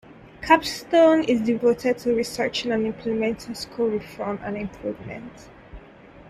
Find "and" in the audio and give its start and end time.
2.71-2.87, 4.41-4.57